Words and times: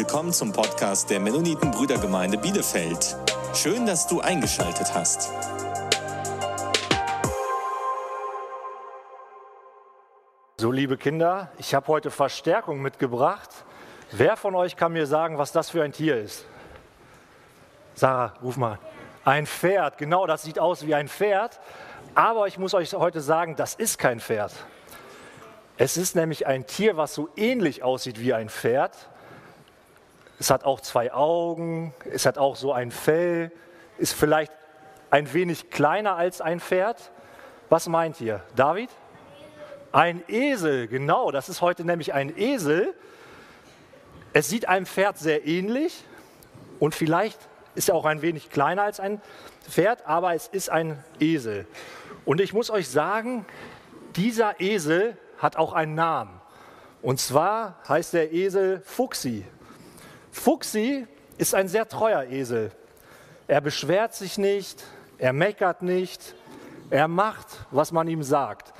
willkommen 0.00 0.32
zum 0.32 0.50
Podcast 0.50 1.10
der 1.10 1.20
Mennoniten 1.20 1.72
Brüdergemeinde 1.72 2.38
Bielefeld. 2.38 3.18
Schön, 3.52 3.84
dass 3.84 4.06
du 4.06 4.22
eingeschaltet 4.22 4.94
hast. 4.94 5.30
So, 10.56 10.72
liebe 10.72 10.96
Kinder, 10.96 11.52
ich 11.58 11.74
habe 11.74 11.86
heute 11.88 12.10
Verstärkung 12.10 12.80
mitgebracht. 12.80 13.50
Wer 14.10 14.38
von 14.38 14.54
euch 14.54 14.74
kann 14.74 14.94
mir 14.94 15.06
sagen, 15.06 15.36
was 15.36 15.52
das 15.52 15.68
für 15.68 15.82
ein 15.82 15.92
Tier 15.92 16.16
ist? 16.18 16.46
Sarah, 17.92 18.32
ruf 18.42 18.56
mal. 18.56 18.78
Ein 19.26 19.44
Pferd, 19.44 19.98
genau, 19.98 20.26
das 20.26 20.44
sieht 20.44 20.58
aus 20.58 20.86
wie 20.86 20.94
ein 20.94 21.08
Pferd. 21.08 21.60
Aber 22.14 22.46
ich 22.46 22.56
muss 22.56 22.72
euch 22.72 22.94
heute 22.94 23.20
sagen, 23.20 23.54
das 23.54 23.74
ist 23.74 23.98
kein 23.98 24.18
Pferd. 24.18 24.54
Es 25.76 25.98
ist 25.98 26.16
nämlich 26.16 26.46
ein 26.46 26.66
Tier, 26.66 26.96
was 26.96 27.14
so 27.14 27.28
ähnlich 27.36 27.82
aussieht 27.82 28.18
wie 28.18 28.32
ein 28.32 28.48
Pferd. 28.48 29.09
Es 30.40 30.50
hat 30.50 30.64
auch 30.64 30.80
zwei 30.80 31.12
Augen, 31.12 31.92
es 32.10 32.24
hat 32.24 32.38
auch 32.38 32.56
so 32.56 32.72
ein 32.72 32.90
Fell, 32.90 33.52
ist 33.98 34.14
vielleicht 34.14 34.50
ein 35.10 35.30
wenig 35.34 35.68
kleiner 35.68 36.16
als 36.16 36.40
ein 36.40 36.60
Pferd. 36.60 37.12
Was 37.68 37.88
meint 37.88 38.22
ihr? 38.22 38.42
David? 38.56 38.88
Ein 39.92 40.22
Esel, 40.28 40.88
genau, 40.88 41.30
das 41.30 41.50
ist 41.50 41.60
heute 41.60 41.84
nämlich 41.84 42.14
ein 42.14 42.34
Esel. 42.38 42.94
Es 44.32 44.48
sieht 44.48 44.66
einem 44.66 44.86
Pferd 44.86 45.18
sehr 45.18 45.46
ähnlich 45.46 46.04
und 46.78 46.94
vielleicht 46.94 47.38
ist 47.74 47.90
er 47.90 47.94
auch 47.94 48.06
ein 48.06 48.22
wenig 48.22 48.48
kleiner 48.48 48.84
als 48.84 48.98
ein 48.98 49.20
Pferd, 49.68 50.06
aber 50.06 50.34
es 50.34 50.48
ist 50.48 50.70
ein 50.70 51.04
Esel. 51.18 51.66
Und 52.24 52.40
ich 52.40 52.54
muss 52.54 52.70
euch 52.70 52.88
sagen, 52.88 53.44
dieser 54.16 54.58
Esel 54.58 55.18
hat 55.36 55.56
auch 55.56 55.74
einen 55.74 55.94
Namen. 55.94 56.40
Und 57.02 57.20
zwar 57.20 57.78
heißt 57.86 58.14
der 58.14 58.32
Esel 58.32 58.80
Fuchsi. 58.86 59.44
Fuchsi 60.32 61.06
ist 61.38 61.54
ein 61.54 61.68
sehr 61.68 61.88
treuer 61.88 62.24
Esel. 62.24 62.70
Er 63.48 63.60
beschwert 63.60 64.14
sich 64.14 64.38
nicht, 64.38 64.84
er 65.18 65.32
meckert 65.32 65.82
nicht, 65.82 66.34
er 66.90 67.08
macht, 67.08 67.46
was 67.70 67.92
man 67.92 68.08
ihm 68.08 68.22
sagt. 68.22 68.72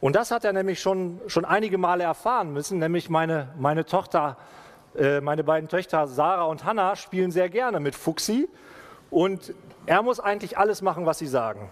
Und 0.00 0.14
das 0.16 0.30
hat 0.30 0.44
er 0.44 0.52
nämlich 0.52 0.80
schon, 0.80 1.20
schon 1.26 1.44
einige 1.44 1.78
Male 1.78 2.04
erfahren 2.04 2.52
müssen, 2.52 2.78
nämlich 2.78 3.10
meine, 3.10 3.52
meine 3.58 3.84
Tochter, 3.84 4.36
äh, 4.96 5.20
meine 5.20 5.44
beiden 5.44 5.68
Töchter 5.68 6.06
Sarah 6.06 6.44
und 6.44 6.64
Hannah 6.64 6.94
spielen 6.94 7.30
sehr 7.30 7.48
gerne 7.48 7.80
mit 7.80 7.94
Fuchsi 7.94 8.48
und 9.10 9.54
er 9.86 10.02
muss 10.02 10.20
eigentlich 10.20 10.58
alles 10.58 10.82
machen, 10.82 11.06
was 11.06 11.18
sie 11.18 11.26
sagen. 11.26 11.70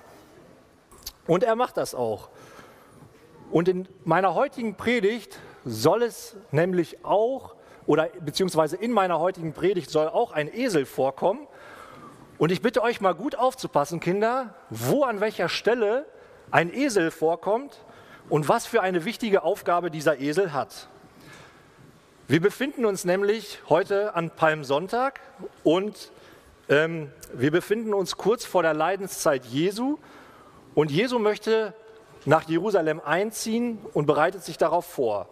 Und 1.27 1.45
er 1.45 1.57
macht 1.57 1.77
das 1.77 1.95
auch. 1.95 2.31
Und 3.51 3.69
in 3.69 3.89
meiner 4.05 4.35
heutigen 4.35 4.77
Predigt 4.77 5.39
soll 5.65 6.03
es 6.03 6.37
nämlich 6.51 7.05
auch, 7.05 7.56
oder 7.87 8.09
beziehungsweise 8.21 8.77
in 8.77 8.93
meiner 8.93 9.19
heutigen 9.19 9.53
Predigt 9.53 9.91
soll 9.91 10.09
auch 10.09 10.33
ein 10.33 10.53
Esel 10.53 10.87
vorkommen. 10.87 11.47
Und 12.39 12.53
ich 12.53 12.61
bitte 12.61 12.83
euch 12.83 13.01
mal 13.01 13.15
gut 13.15 13.37
aufzupassen, 13.37 14.01
Kinder, 14.01 14.55
wo 14.71 15.05
an 15.05 15.21
welcher 15.21 15.49
Stelle 15.49 16.05
ein 16.51 16.73
Esel 16.73 17.11
vorkommt 17.11 17.85
und 18.29 18.49
was 18.49 18.67
für 18.67 18.83
eine 18.83 19.05
wichtige 19.05 19.43
Aufgabe 19.43 19.91
dieser 19.91 20.21
Esel 20.21 20.53
hat. 20.53 20.89
Wir 22.29 22.41
befinden 22.41 22.85
uns 22.85 23.05
nämlich 23.05 23.61
heute 23.69 24.15
an 24.15 24.31
Palmsonntag 24.31 25.21
und 25.63 26.11
ähm, 26.69 27.13
wir 27.33 27.53
befinden 27.53 27.95
uns 27.95 28.17
kurz 28.17 28.45
vor 28.45 28.63
der 28.63 28.75
Leidenszeit 28.75 29.47
Jesu 29.47 29.99
und 30.75 30.91
Jesu 30.91 31.21
möchte 31.21 31.73
nach 32.25 32.49
Jerusalem 32.49 33.01
einziehen 33.05 33.79
und 33.95 34.07
bereitet 34.07 34.43
sich 34.43 34.59
darauf 34.59 34.85
vor. 34.85 35.29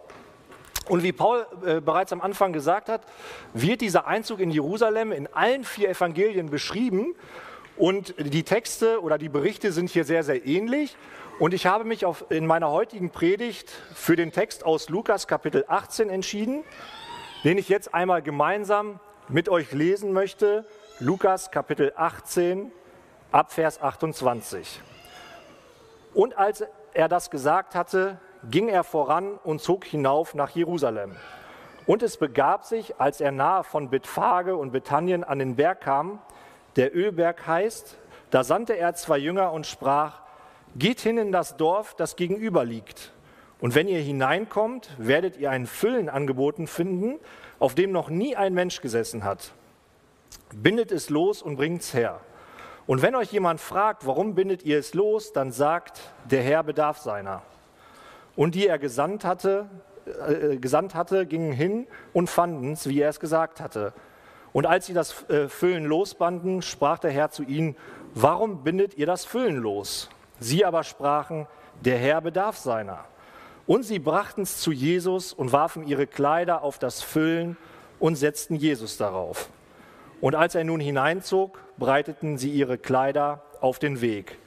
Und 0.87 1.03
wie 1.03 1.11
Paul 1.11 1.45
äh, 1.65 1.81
bereits 1.81 2.13
am 2.13 2.21
Anfang 2.21 2.53
gesagt 2.53 2.89
hat, 2.89 3.01
wird 3.53 3.81
dieser 3.81 4.07
Einzug 4.07 4.39
in 4.39 4.51
Jerusalem 4.51 5.11
in 5.11 5.27
allen 5.33 5.63
vier 5.63 5.89
Evangelien 5.89 6.49
beschrieben. 6.49 7.15
Und 7.77 8.13
die 8.17 8.43
Texte 8.43 9.01
oder 9.01 9.17
die 9.17 9.29
Berichte 9.29 9.71
sind 9.71 9.89
hier 9.89 10.05
sehr, 10.05 10.23
sehr 10.23 10.45
ähnlich. 10.45 10.95
Und 11.39 11.53
ich 11.53 11.65
habe 11.65 11.83
mich 11.83 12.05
auf, 12.05 12.25
in 12.29 12.45
meiner 12.45 12.71
heutigen 12.71 13.09
Predigt 13.09 13.69
für 13.93 14.15
den 14.15 14.31
Text 14.31 14.65
aus 14.65 14.87
Lukas 14.89 15.27
Kapitel 15.27 15.65
18 15.67 16.09
entschieden, 16.09 16.63
den 17.43 17.57
ich 17.57 17.67
jetzt 17.67 17.93
einmal 17.93 18.21
gemeinsam 18.21 18.99
mit 19.27 19.49
euch 19.49 19.71
lesen 19.73 20.13
möchte. 20.13 20.65
Lukas 20.99 21.51
Kapitel 21.51 21.91
18 21.95 22.71
ab 23.31 23.51
Vers 23.51 23.81
28. 23.81 24.81
Und 26.13 26.37
als 26.37 26.63
er 26.93 27.09
das 27.09 27.29
gesagt 27.29 27.75
hatte, 27.75 28.17
ging 28.49 28.69
er 28.69 28.83
voran 28.83 29.39
und 29.43 29.61
zog 29.61 29.85
hinauf 29.85 30.35
nach 30.35 30.51
Jerusalem. 30.51 31.15
Und 31.85 32.01
es 32.01 32.17
begab 32.17 32.65
sich, 32.65 32.99
als 32.99 33.21
er 33.21 33.31
nahe 33.31 33.63
von 33.63 33.89
Bethphage 33.89 34.55
und 34.55 34.71
Bethanien 34.71 35.23
an 35.23 35.39
den 35.39 35.55
Berg 35.55 35.81
kam, 35.81 36.19
der 36.75 36.95
Ölberg 36.95 37.45
heißt, 37.45 37.97
da 38.31 38.43
sandte 38.43 38.73
er 38.73 38.95
zwei 38.95 39.17
Jünger 39.17 39.51
und 39.51 39.67
sprach, 39.67 40.21
geht 40.75 40.99
hin 40.99 41.17
in 41.17 41.31
das 41.31 41.57
Dorf, 41.57 41.93
das 41.95 42.15
gegenüber 42.15 42.65
liegt. 42.65 43.13
Und 43.61 43.75
wenn 43.75 43.87
ihr 43.87 43.99
hineinkommt, 43.99 44.89
werdet 44.97 45.37
ihr 45.37 45.51
ein 45.51 45.67
Füllen 45.67 46.09
angeboten 46.09 46.67
finden, 46.67 47.19
auf 47.59 47.75
dem 47.75 47.91
noch 47.91 48.09
nie 48.09 48.35
ein 48.35 48.53
Mensch 48.53 48.81
gesessen 48.81 49.23
hat. 49.23 49.53
Bindet 50.53 50.91
es 50.91 51.09
los 51.09 51.41
und 51.41 51.55
bringt's 51.55 51.93
her. 51.93 52.19
Und 52.87 53.01
wenn 53.01 53.15
euch 53.15 53.31
jemand 53.31 53.61
fragt, 53.61 54.05
warum 54.05 54.35
bindet 54.35 54.63
ihr 54.63 54.77
es 54.77 54.93
los, 54.93 55.33
dann 55.33 55.51
sagt, 55.51 56.01
der 56.25 56.43
Herr 56.43 56.63
bedarf 56.63 56.97
seiner. 56.97 57.41
Und 58.35 58.55
die 58.55 58.67
er 58.67 58.79
gesandt 58.79 59.23
hatte, 59.23 59.67
äh, 60.05 60.57
gesandt 60.57 60.93
hatte, 60.95 61.25
gingen 61.25 61.51
hin 61.51 61.87
und 62.13 62.29
fanden 62.29 62.73
es, 62.73 62.87
wie 62.87 62.99
er 63.01 63.09
es 63.09 63.19
gesagt 63.19 63.59
hatte. 63.59 63.93
Und 64.53 64.65
als 64.65 64.85
sie 64.85 64.93
das 64.93 65.29
äh, 65.29 65.49
Füllen 65.49 65.85
losbanden, 65.85 66.61
sprach 66.61 66.99
der 66.99 67.11
Herr 67.11 67.29
zu 67.29 67.43
ihnen, 67.43 67.75
warum 68.13 68.63
bindet 68.63 68.97
ihr 68.97 69.05
das 69.05 69.25
Füllen 69.25 69.57
los? 69.57 70.09
Sie 70.39 70.63
aber 70.63 70.83
sprachen, 70.83 71.47
der 71.83 71.97
Herr 71.97 72.21
bedarf 72.21 72.57
seiner. 72.57 73.05
Und 73.67 73.83
sie 73.83 73.99
brachten 73.99 74.43
es 74.43 74.59
zu 74.59 74.71
Jesus 74.71 75.33
und 75.33 75.51
warfen 75.51 75.85
ihre 75.87 76.07
Kleider 76.07 76.61
auf 76.61 76.77
das 76.77 77.01
Füllen 77.01 77.57
und 77.99 78.15
setzten 78.15 78.55
Jesus 78.55 78.97
darauf. 78.97 79.49
Und 80.21 80.35
als 80.35 80.55
er 80.55 80.63
nun 80.63 80.79
hineinzog, 80.79 81.59
breiteten 81.77 82.37
sie 82.37 82.51
ihre 82.51 82.77
Kleider 82.77 83.43
auf 83.59 83.79
den 83.79 84.01
Weg. 84.01 84.37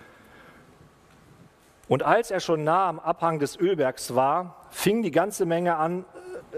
Und 1.88 2.02
als 2.02 2.30
er 2.30 2.40
schon 2.40 2.64
nah 2.64 2.88
am 2.88 2.98
Abhang 2.98 3.38
des 3.38 3.58
Ölbergs 3.58 4.14
war, 4.14 4.56
fing 4.70 5.02
die 5.02 5.10
ganze 5.10 5.46
Menge 5.46 5.76
an, 5.76 6.04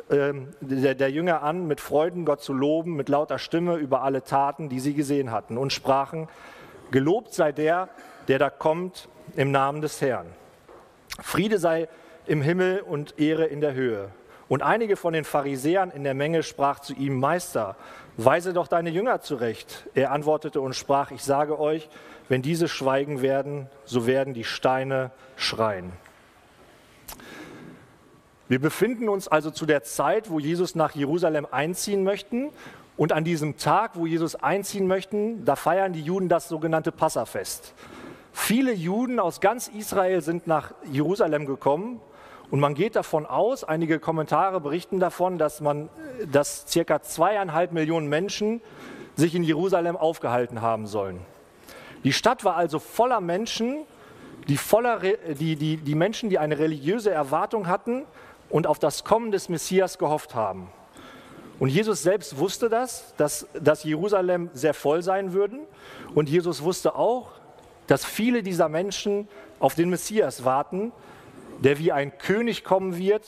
äh, 0.08 0.32
der, 0.60 0.94
der 0.94 1.10
Jünger 1.10 1.42
an, 1.42 1.66
mit 1.66 1.80
Freuden 1.80 2.24
Gott 2.24 2.42
zu 2.42 2.52
loben, 2.52 2.96
mit 2.96 3.08
lauter 3.08 3.38
Stimme 3.38 3.76
über 3.76 4.02
alle 4.02 4.24
Taten, 4.24 4.68
die 4.68 4.80
sie 4.80 4.94
gesehen 4.94 5.30
hatten, 5.30 5.56
und 5.56 5.72
sprachen, 5.72 6.28
Gelobt 6.90 7.32
sei 7.34 7.52
der, 7.52 7.88
der 8.26 8.38
da 8.38 8.50
kommt 8.50 9.08
im 9.36 9.52
Namen 9.52 9.80
des 9.80 10.00
Herrn. 10.00 10.26
Friede 11.22 11.58
sei 11.58 11.88
im 12.26 12.42
Himmel 12.42 12.80
und 12.80 13.18
Ehre 13.18 13.44
in 13.44 13.60
der 13.60 13.74
Höhe. 13.74 14.10
Und 14.50 14.62
einige 14.62 14.96
von 14.96 15.12
den 15.12 15.22
Pharisäern 15.22 15.92
in 15.92 16.02
der 16.02 16.14
Menge 16.14 16.42
sprach 16.42 16.80
zu 16.80 16.92
ihm, 16.92 17.20
Meister, 17.20 17.76
weise 18.16 18.52
doch 18.52 18.66
deine 18.66 18.90
Jünger 18.90 19.20
zurecht. 19.20 19.86
Er 19.94 20.10
antwortete 20.10 20.60
und 20.60 20.74
sprach, 20.74 21.12
ich 21.12 21.22
sage 21.22 21.60
euch, 21.60 21.88
wenn 22.28 22.42
diese 22.42 22.66
schweigen 22.66 23.22
werden, 23.22 23.68
so 23.84 24.08
werden 24.08 24.34
die 24.34 24.42
Steine 24.42 25.12
schreien. 25.36 25.92
Wir 28.48 28.60
befinden 28.60 29.08
uns 29.08 29.28
also 29.28 29.52
zu 29.52 29.66
der 29.66 29.84
Zeit, 29.84 30.30
wo 30.30 30.40
Jesus 30.40 30.74
nach 30.74 30.96
Jerusalem 30.96 31.46
einziehen 31.48 32.02
möchten. 32.02 32.50
Und 32.96 33.12
an 33.12 33.22
diesem 33.22 33.56
Tag, 33.56 33.92
wo 33.94 34.04
Jesus 34.04 34.34
einziehen 34.34 34.88
möchten, 34.88 35.44
da 35.44 35.54
feiern 35.54 35.92
die 35.92 36.02
Juden 36.02 36.28
das 36.28 36.48
sogenannte 36.48 36.90
Passafest. 36.90 37.72
Viele 38.32 38.72
Juden 38.72 39.20
aus 39.20 39.40
ganz 39.40 39.68
Israel 39.68 40.22
sind 40.22 40.48
nach 40.48 40.72
Jerusalem 40.90 41.46
gekommen, 41.46 42.00
und 42.50 42.58
man 42.58 42.74
geht 42.74 42.96
davon 42.96 43.26
aus, 43.26 43.62
einige 43.62 44.00
Kommentare 44.00 44.60
berichten 44.60 44.98
davon, 44.98 45.38
dass, 45.38 45.60
man, 45.60 45.88
dass 46.30 46.64
circa 46.66 47.00
zweieinhalb 47.00 47.72
Millionen 47.72 48.08
Menschen 48.08 48.60
sich 49.14 49.34
in 49.34 49.44
Jerusalem 49.44 49.96
aufgehalten 49.96 50.60
haben 50.60 50.86
sollen. 50.86 51.20
Die 52.02 52.12
Stadt 52.12 52.44
war 52.44 52.56
also 52.56 52.78
voller 52.78 53.20
Menschen, 53.20 53.84
die, 54.48 54.56
voller, 54.56 55.00
die, 55.38 55.54
die, 55.56 55.76
die 55.76 55.94
Menschen, 55.94 56.30
die 56.30 56.38
eine 56.38 56.58
religiöse 56.58 57.10
Erwartung 57.10 57.68
hatten 57.68 58.04
und 58.48 58.66
auf 58.66 58.78
das 58.78 59.04
Kommen 59.04 59.30
des 59.30 59.48
Messias 59.48 59.98
gehofft 59.98 60.34
haben. 60.34 60.68
Und 61.60 61.68
Jesus 61.68 62.02
selbst 62.02 62.38
wusste 62.38 62.70
das, 62.70 63.14
dass, 63.16 63.46
dass 63.52 63.84
Jerusalem 63.84 64.48
sehr 64.54 64.72
voll 64.72 65.02
sein 65.02 65.34
würde. 65.34 65.58
Und 66.14 66.28
Jesus 66.28 66.62
wusste 66.62 66.94
auch, 66.94 67.32
dass 67.86 68.04
viele 68.04 68.42
dieser 68.42 68.70
Menschen 68.70 69.28
auf 69.58 69.74
den 69.74 69.90
Messias 69.90 70.44
warten, 70.44 70.90
der 71.60 71.78
wie 71.78 71.92
ein 71.92 72.18
König 72.18 72.64
kommen 72.64 72.96
wird 72.96 73.24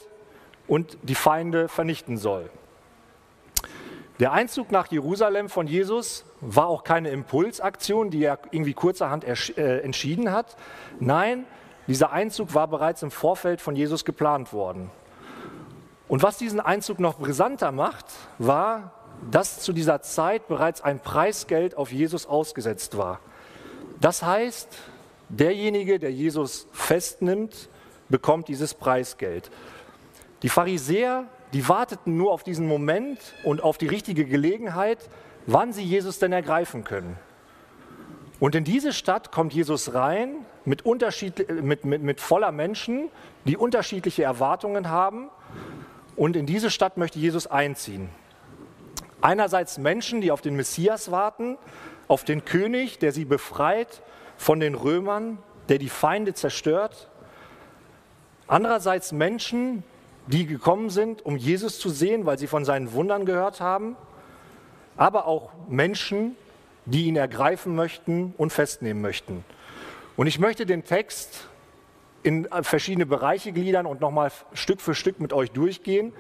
und 0.67 0.99
die 1.03 1.15
Feinde 1.15 1.69
vernichten 1.69 2.17
soll. 2.17 2.51
Der 4.21 4.33
Einzug 4.33 4.71
nach 4.71 4.87
Jerusalem 4.89 5.49
von 5.49 5.67
Jesus 5.67 6.25
war 6.41 6.67
auch 6.67 6.85
keine 6.85 7.11
Impulsaktion, 7.11 8.11
die 8.11 8.23
er 8.23 8.39
irgendwie 8.51 8.75
kurzerhand 8.75 9.25
äh, 9.25 9.81
entschieden 9.81 10.31
hat. 10.33 10.57
Nein, 11.01 11.45
dieser 11.89 12.13
Einzug 12.13 12.55
war 12.55 12.69
bereits 12.69 13.03
im 13.03 13.11
Vorfeld 13.11 13.61
von 13.61 13.75
Jesus 13.75 14.05
geplant 14.05 14.53
worden. 14.53 14.91
Und 16.09 16.23
was 16.23 16.39
diesen 16.39 16.61
Einzug 16.61 17.01
noch 17.01 17.19
brisanter 17.19 17.73
macht, 17.73 18.07
war, 18.39 18.93
dass 19.31 19.61
zu 19.61 19.73
dieser 19.73 20.03
Zeit 20.03 20.47
bereits 20.47 20.83
ein 20.83 21.01
Preisgeld 21.01 21.77
auf 21.77 21.93
Jesus 21.93 22.27
ausgesetzt 22.27 22.97
war. 22.97 23.21
Das 24.01 24.23
heißt, 24.23 24.69
derjenige, 25.29 25.99
der 25.99 26.13
Jesus 26.13 26.67
festnimmt, 26.73 27.69
bekommt 28.13 28.47
dieses 28.47 28.75
Preisgeld. 28.75 29.51
Die 30.43 30.49
Pharisäer, 30.49 31.25
die 31.53 31.69
warteten 31.69 32.17
nur 32.17 32.31
auf 32.31 32.45
diesen 32.45 32.69
Moment 32.69 33.19
und 33.43 33.65
auf 33.65 33.79
die 33.79 33.89
richtige 33.89 34.25
Gelegenheit, 34.25 35.11
wann 35.47 35.73
sie 35.73 35.83
Jesus 35.83 36.21
denn 36.21 36.33
ergreifen 36.33 36.85
können. 36.85 37.19
Und 38.39 38.55
in 38.55 38.65
diese 38.65 38.93
Stadt 38.93 39.33
kommt 39.33 39.53
Jesus 39.53 39.95
rein 39.95 40.47
mit, 40.65 40.85
mit, 40.85 41.85
mit, 41.85 42.03
mit 42.03 42.21
voller 42.21 42.53
Menschen, 42.53 43.09
die 43.45 43.57
unterschiedliche 43.57 44.25
Erwartungen 44.25 44.89
haben. 44.89 45.29
Und 46.17 46.37
in 46.37 46.47
diese 46.47 46.71
Stadt 46.71 46.97
möchte 46.97 47.19
Jesus 47.19 47.47
einziehen. 47.47 48.09
Einerseits 49.21 49.79
Menschen, 49.79 50.21
die 50.21 50.33
auf 50.33 50.41
den 50.41 50.57
Messias 50.57 51.11
warten, 51.13 51.57
auf 52.09 52.25
den 52.25 52.45
König, 52.45 52.99
der 52.99 53.13
sie 53.13 53.25
befreit 53.25 54.03
von 54.37 54.59
den 54.59 54.75
Römern, 54.75 55.39
der 55.69 55.79
die 55.79 55.89
Feinde 55.89 56.35
zerstört. 56.35 57.09
Andererseits 58.53 59.13
Menschen, 59.13 59.83
die 60.27 60.45
gekommen 60.45 60.91
sind, 60.91 61.25
um 61.25 61.39
Jesus 61.39 61.79
zu 61.79 61.89
sehen, 61.89 62.27
weil 62.27 62.39
sie 62.39 62.47
von 62.47 62.67
seinen 62.67 62.93
Wundern 62.93 63.25
gehört 63.25 63.63
haben. 63.63 63.97
Aber 64.95 65.27
auch 65.27 65.53
Menschen, 65.71 66.37
die 66.85 67.07
ihn 67.07 67.17
ergreifen 67.17 67.75
möchten 67.75 68.35
und 68.37 68.53
festnehmen 68.53 69.01
möchten. 69.01 69.43
Und 70.19 70.27
ich 70.27 70.39
möchte 70.39 70.67
den 70.67 70.85
Text 70.85 71.49
in 72.23 72.47
verschiedene 72.61 73.07
Bereiche 73.07 73.53
gliedern 73.53 73.87
und 73.87 74.03
nochmal 74.03 74.31
Stück 74.53 74.83
für 74.83 74.95
Stück 74.95 75.19
mit 75.19 75.33
euch 75.33 75.51
durchgehen. 75.53 76.13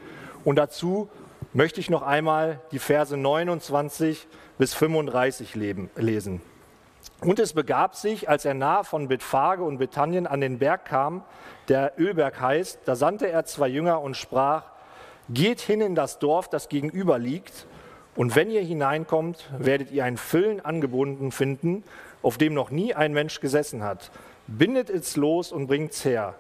Und 0.43 0.57
dazu 0.57 1.11
möchte 1.53 1.81
ich 1.81 1.91
noch 1.91 2.01
einmal 2.01 2.61
die 2.71 2.79
Verse 2.79 3.15
29 3.15 4.27
bis 4.57 4.73
35 4.73 5.55
lesen. 5.55 6.41
Und 7.21 7.39
es 7.39 7.53
begab 7.53 7.95
sich, 7.95 8.29
als 8.29 8.45
er 8.45 8.55
nahe 8.55 8.85
von 8.85 9.09
Bethphage 9.09 9.63
und 9.63 9.79
Bethanien 9.79 10.27
an 10.27 10.41
den 10.41 10.59
Berg 10.59 10.85
kam, 10.85 11.23
der 11.69 11.93
Ölberg 11.99 12.41
heißt, 12.41 12.81
da 12.85 12.97
sandte 12.97 13.29
er 13.29 13.45
zwei 13.45 13.69
Jünger 13.69 14.01
und 14.01 14.17
sprach, 14.17 14.65
geht 15.29 15.61
hin 15.61 15.81
in 15.81 15.95
das 15.95 16.19
Dorf, 16.19 16.49
das 16.49 16.69
gegenüber 16.69 17.19
liegt, 17.19 17.67
und 18.15 18.37
wenn 18.37 18.51
ihr 18.51 18.61
hineinkommt, 18.61 19.49
werdet 19.57 19.91
ihr 19.91 20.05
ein 20.05 20.19
Füllen 20.19 20.63
angebunden 20.63 21.33
finden, 21.33 21.83
auf 22.23 22.37
dem 22.37 22.53
noch 22.53 22.71
nie 22.71 22.95
ein 22.95 23.13
Mensch 23.13 23.41
gesessen 23.41 23.83
hat. 23.83 24.11
Bindet 24.47 24.91
es 24.91 25.17
los 25.17 25.51
und 25.51 25.67
bringt 25.67 25.93
es 25.93 26.05
her. 26.05 26.35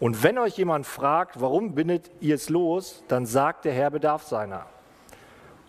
Und 0.00 0.22
wenn 0.22 0.36
euch 0.36 0.58
jemand 0.58 0.86
fragt, 0.86 1.40
warum 1.40 1.74
bindet 1.74 2.10
ihr 2.20 2.34
es 2.34 2.50
los, 2.50 3.04
dann 3.08 3.24
sagt 3.24 3.64
der 3.64 3.72
Herr 3.72 3.90
bedarf 3.90 4.24
seiner. 4.24 4.66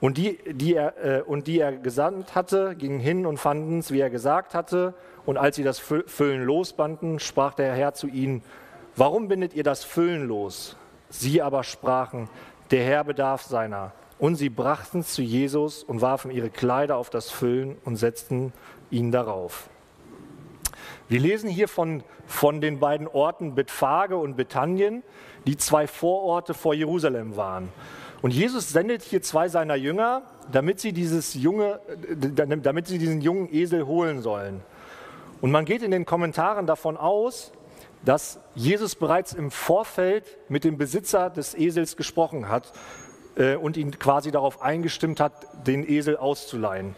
Und 0.01 0.17
die, 0.17 0.37
die 0.51 0.75
er, 0.75 1.19
äh, 1.19 1.21
und 1.21 1.47
die 1.47 1.59
er 1.59 1.71
gesandt 1.73 2.35
hatte, 2.35 2.75
gingen 2.75 2.99
hin 2.99 3.25
und 3.25 3.37
fanden 3.37 3.79
es, 3.79 3.91
wie 3.91 3.99
er 3.99 4.09
gesagt 4.09 4.53
hatte. 4.53 4.93
Und 5.25 5.37
als 5.37 5.55
sie 5.55 5.63
das 5.63 5.79
Füllen 5.79 6.43
losbanden, 6.43 7.19
sprach 7.19 7.53
der 7.53 7.73
Herr 7.73 7.93
zu 7.93 8.07
ihnen, 8.07 8.43
warum 8.95 9.27
bindet 9.27 9.53
ihr 9.53 9.63
das 9.63 9.83
Füllen 9.83 10.27
los? 10.27 10.75
Sie 11.09 11.41
aber 11.41 11.63
sprachen, 11.63 12.29
der 12.71 12.83
Herr 12.83 13.03
bedarf 13.03 13.43
seiner. 13.43 13.93
Und 14.19 14.35
sie 14.35 14.49
brachten 14.49 14.99
es 14.99 15.13
zu 15.13 15.21
Jesus 15.21 15.83
und 15.83 16.01
warfen 16.01 16.31
ihre 16.31 16.49
Kleider 16.49 16.97
auf 16.97 17.09
das 17.09 17.31
Füllen 17.31 17.77
und 17.83 17.95
setzten 17.97 18.53
ihn 18.89 19.11
darauf. 19.11 19.69
Wir 21.07 21.19
lesen 21.19 21.49
hier 21.49 21.67
von, 21.67 22.03
von 22.25 22.61
den 22.61 22.79
beiden 22.79 23.07
Orten 23.07 23.55
Bethphage 23.55 24.17
und 24.17 24.35
Bethanien, 24.35 25.03
die 25.45 25.57
zwei 25.57 25.85
Vororte 25.85 26.53
vor 26.53 26.73
Jerusalem 26.73 27.35
waren. 27.35 27.69
Und 28.25 28.31
Jesus 28.31 28.71
sendet 28.71 29.03
hier 29.03 29.21
zwei 29.21 29.49
seiner 29.49 29.75
Jünger, 29.75 30.23
damit 30.51 30.79
sie, 30.79 30.93
dieses 30.93 31.35
junge, 31.35 31.79
damit 32.09 32.87
sie 32.87 32.97
diesen 32.97 33.21
jungen 33.21 33.53
Esel 33.53 33.85
holen 33.85 34.23
sollen. 34.23 34.63
Und 35.41 35.51
man 35.51 35.63
geht 35.63 35.83
in 35.83 35.91
den 35.91 36.07
Kommentaren 36.07 36.65
davon 36.65 36.97
aus, 36.97 37.51
dass 38.03 38.39
Jesus 38.55 38.95
bereits 38.95 39.33
im 39.33 39.51
Vorfeld 39.51 40.39
mit 40.49 40.63
dem 40.63 40.75
Besitzer 40.75 41.29
des 41.29 41.53
Esels 41.53 41.97
gesprochen 41.97 42.49
hat 42.49 42.73
äh, 43.35 43.57
und 43.57 43.77
ihn 43.77 43.91
quasi 43.99 44.31
darauf 44.31 44.59
eingestimmt 44.59 45.19
hat, 45.19 45.67
den 45.67 45.87
Esel 45.87 46.17
auszuleihen. 46.17 46.95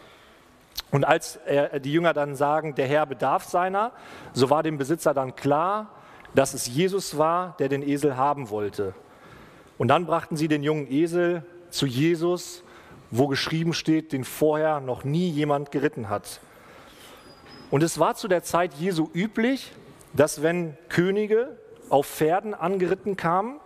Und 0.92 1.04
als 1.04 1.36
er, 1.44 1.78
die 1.78 1.92
Jünger 1.92 2.14
dann 2.14 2.36
sagen, 2.36 2.74
der 2.74 2.86
Herr 2.86 3.04
bedarf 3.04 3.44
seiner, 3.44 3.92
so 4.32 4.48
war 4.48 4.62
dem 4.62 4.78
Besitzer 4.78 5.12
dann 5.12 5.36
klar, 5.36 5.90
dass 6.34 6.54
es 6.54 6.68
Jesus 6.68 7.18
war, 7.18 7.54
der 7.58 7.68
den 7.68 7.86
Esel 7.86 8.16
haben 8.16 8.48
wollte. 8.48 8.94
Und 9.78 9.88
dann 9.88 10.06
brachten 10.06 10.36
sie 10.36 10.48
den 10.48 10.62
jungen 10.62 10.90
Esel 10.90 11.44
zu 11.70 11.86
Jesus, 11.86 12.64
wo 13.10 13.28
geschrieben 13.28 13.72
steht, 13.72 14.12
den 14.12 14.24
vorher 14.24 14.80
noch 14.80 15.04
nie 15.04 15.30
jemand 15.30 15.70
geritten 15.70 16.10
hat. 16.10 16.40
Und 17.70 17.82
es 17.82 17.98
war 17.98 18.14
zu 18.16 18.28
der 18.28 18.42
Zeit 18.42 18.74
Jesu 18.74 19.08
üblich, 19.14 19.72
dass 20.14 20.42
wenn 20.42 20.76
Könige 20.88 21.56
auf 21.90 22.06
Pferden 22.06 22.54
angeritten 22.54 23.16
kamen, 23.16 23.60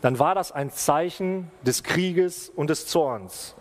dann 0.00 0.18
war 0.18 0.34
das 0.34 0.52
ein 0.52 0.70
Zeichen 0.70 1.50
des 1.62 1.82
Krieges 1.82 2.50
und 2.54 2.70
des 2.70 2.86
Zorns. 2.86 3.56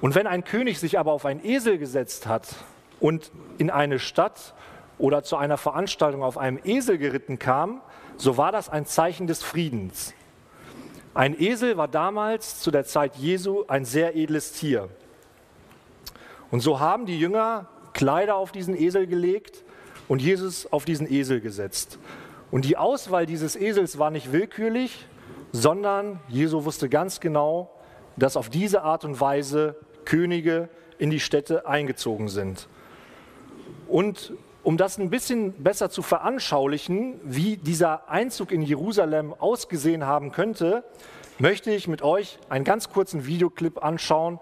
Und 0.00 0.14
wenn 0.14 0.26
ein 0.26 0.44
König 0.44 0.80
sich 0.80 0.98
aber 0.98 1.12
auf 1.12 1.24
einen 1.24 1.44
Esel 1.44 1.78
gesetzt 1.78 2.26
hat 2.26 2.56
und 2.98 3.30
in 3.58 3.70
eine 3.70 3.98
Stadt 3.98 4.54
oder 4.98 5.22
zu 5.22 5.36
einer 5.36 5.56
Veranstaltung 5.56 6.22
auf 6.22 6.38
einem 6.38 6.58
Esel 6.64 6.98
geritten 6.98 7.38
kam, 7.38 7.80
so 8.16 8.36
war 8.36 8.52
das 8.52 8.68
ein 8.68 8.84
Zeichen 8.84 9.26
des 9.26 9.42
Friedens. 9.42 10.12
Ein 11.14 11.40
Esel 11.40 11.76
war 11.76 11.86
damals 11.86 12.58
zu 12.58 12.72
der 12.72 12.84
Zeit 12.84 13.14
Jesu 13.14 13.64
ein 13.68 13.84
sehr 13.84 14.16
edles 14.16 14.50
Tier. 14.52 14.88
Und 16.50 16.58
so 16.58 16.80
haben 16.80 17.06
die 17.06 17.18
Jünger 17.18 17.68
Kleider 17.92 18.34
auf 18.34 18.50
diesen 18.50 18.76
Esel 18.76 19.06
gelegt 19.06 19.62
und 20.08 20.20
Jesus 20.20 20.70
auf 20.72 20.84
diesen 20.84 21.10
Esel 21.10 21.40
gesetzt. 21.40 22.00
Und 22.50 22.64
die 22.64 22.76
Auswahl 22.76 23.26
dieses 23.26 23.54
Esels 23.54 23.98
war 23.98 24.10
nicht 24.10 24.32
willkürlich, 24.32 25.06
sondern 25.52 26.18
Jesu 26.28 26.64
wusste 26.64 26.88
ganz 26.88 27.20
genau, 27.20 27.70
dass 28.16 28.36
auf 28.36 28.48
diese 28.48 28.82
Art 28.82 29.04
und 29.04 29.20
Weise 29.20 29.76
Könige 30.04 30.68
in 30.98 31.10
die 31.10 31.20
Städte 31.20 31.66
eingezogen 31.66 32.28
sind. 32.28 32.68
Und 33.86 34.32
um 34.64 34.76
das 34.76 34.98
ein 34.98 35.10
bisschen 35.10 35.52
besser 35.62 35.90
zu 35.90 36.02
veranschaulichen, 36.02 37.20
wie 37.22 37.58
dieser 37.58 38.08
Einzug 38.08 38.50
in 38.50 38.62
Jerusalem 38.62 39.34
ausgesehen 39.38 40.06
haben 40.06 40.32
könnte, 40.32 40.84
möchte 41.38 41.70
ich 41.70 41.86
mit 41.86 42.02
euch 42.02 42.38
einen 42.48 42.64
ganz 42.64 42.90
kurzen 42.90 43.26
Videoclip 43.26 43.84
anschauen 43.84 44.40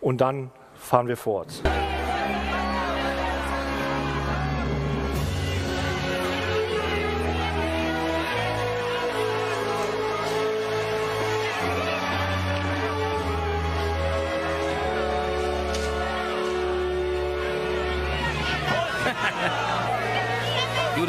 und 0.00 0.20
dann 0.20 0.50
fahren 0.74 1.08
wir 1.08 1.16
fort. 1.16 1.62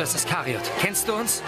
Judas 0.03 0.15
Iskariot. 0.15 0.62
Kennst 0.81 1.07
du 1.07 1.13
uns? 1.13 1.41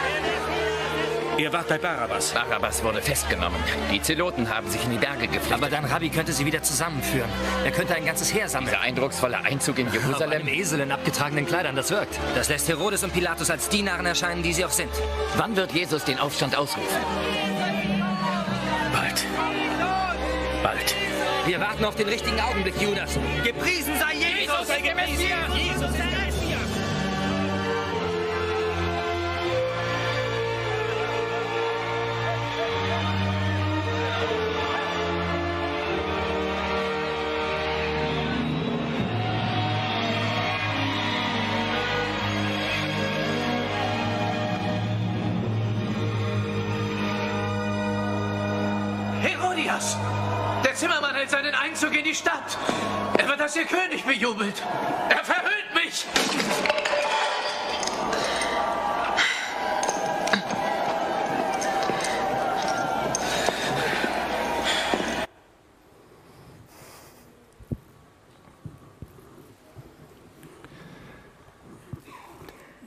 Ihr 1.38 1.52
wart 1.52 1.68
bei 1.68 1.78
Barabbas. 1.78 2.30
Barabbas 2.32 2.82
wurde 2.86 3.02
festgenommen. 3.02 3.62
Die 3.92 4.02
Zeloten 4.02 4.48
haben 4.50 4.70
sich 4.70 4.82
in 4.86 4.92
die 4.92 4.98
Berge 4.98 5.28
geflüchtet. 5.28 5.52
Aber 5.52 5.70
dein 5.70 5.84
Rabbi 5.84 6.10
könnte 6.10 6.32
sie 6.32 6.46
wieder 6.46 6.64
zusammenführen. 6.64 7.30
Er 7.66 7.72
könnte 7.72 7.96
ein 7.96 8.06
ganzes 8.06 8.34
Heer 8.34 8.48
sammeln. 8.48 8.70
Dieser 8.70 8.80
eindrucksvolle 8.80 9.40
Einzug 9.40 9.78
in 9.80 9.88
Auf 9.90 9.94
Jerusalem. 9.96 10.32
einem 10.32 10.48
Esel 10.48 10.80
in 10.80 10.94
abgetragenen 10.94 11.46
Kleidern, 11.46 11.76
das 11.76 11.92
wirkt. 11.92 12.18
Das 12.36 12.48
lässt 12.48 12.70
Herodes 12.70 13.04
und 13.04 13.12
Pilatus 13.12 13.50
als 13.50 13.68
die 13.68 13.82
Narren 13.82 14.06
erscheinen, 14.06 14.42
die 14.42 14.54
sie 14.54 14.64
auch 14.64 14.72
sind. 14.72 14.92
Wann 15.36 15.58
wird 15.58 15.74
Jesus 15.74 16.06
den 16.06 16.18
Aufstand 16.18 16.58
ausrufen? 16.58 16.98
Bald. 18.94 19.26
Bald. 20.64 20.96
Wir 21.46 21.60
warten 21.60 21.84
auf 21.84 21.96
den 21.96 22.08
richtigen 22.08 22.40
Augenblick, 22.40 22.82
Judas. 22.82 23.20
Gepriesen 23.44 23.96
sei 24.00 24.14
Jesus, 24.14 24.68
der 24.68 24.96
Messias! 24.96 25.58
Jesus, 25.58 25.92
der 25.92 26.35
Zimmermann 50.76 51.16
hält 51.16 51.30
seinen 51.30 51.56
Einzug 51.56 51.96
in 51.98 52.04
die 52.04 52.14
Stadt. 52.14 52.58
Er 53.18 53.30
wird 53.30 53.40
als 53.40 53.54
der 53.54 53.64
König 53.64 54.04
bejubelt. 54.04 54.62
Er 55.10 55.24
verhöhnt 55.24 55.74
mich. 55.74 56.06